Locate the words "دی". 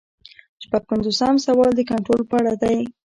2.61-2.77